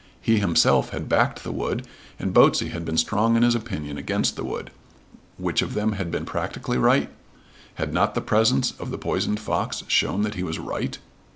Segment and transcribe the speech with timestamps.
[0.19, 1.85] He himself had backed the wood,
[2.17, 4.71] and Botsey had been strong in his opinion against the wood.
[5.37, 7.11] Which of them had been practically right?
[7.75, 10.97] Had not the presence of the poisoned fox shown that he was right?